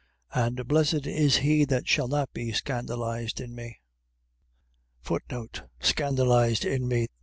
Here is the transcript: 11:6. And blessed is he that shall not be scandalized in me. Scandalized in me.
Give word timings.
11:6. 0.33 0.45
And 0.47 0.67
blessed 0.67 1.05
is 1.05 1.35
he 1.45 1.63
that 1.63 1.87
shall 1.87 2.07
not 2.07 2.33
be 2.33 2.51
scandalized 2.53 3.39
in 3.39 3.53
me. 3.53 3.81
Scandalized 5.79 6.65
in 6.65 6.87
me. 6.87 7.05